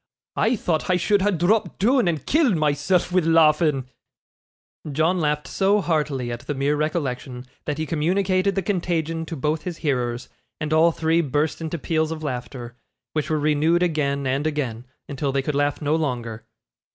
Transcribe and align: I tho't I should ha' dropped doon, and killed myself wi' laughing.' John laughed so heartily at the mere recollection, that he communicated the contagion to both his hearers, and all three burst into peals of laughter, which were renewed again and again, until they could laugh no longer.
I 0.35 0.55
tho't 0.55 0.89
I 0.89 0.95
should 0.97 1.21
ha' 1.21 1.29
dropped 1.29 1.77
doon, 1.77 2.07
and 2.07 2.25
killed 2.25 2.55
myself 2.55 3.11
wi' 3.11 3.19
laughing.' 3.21 3.87
John 4.91 5.19
laughed 5.19 5.47
so 5.47 5.79
heartily 5.79 6.31
at 6.31 6.39
the 6.47 6.55
mere 6.55 6.75
recollection, 6.75 7.45
that 7.65 7.77
he 7.77 7.85
communicated 7.85 8.55
the 8.55 8.63
contagion 8.63 9.27
to 9.27 9.35
both 9.35 9.61
his 9.61 9.77
hearers, 9.85 10.27
and 10.59 10.73
all 10.73 10.91
three 10.91 11.21
burst 11.21 11.61
into 11.61 11.77
peals 11.77 12.09
of 12.09 12.23
laughter, 12.23 12.75
which 13.13 13.29
were 13.29 13.37
renewed 13.37 13.83
again 13.83 14.25
and 14.25 14.47
again, 14.47 14.87
until 15.07 15.31
they 15.31 15.43
could 15.43 15.53
laugh 15.53 15.83
no 15.83 15.95
longer. 15.95 16.47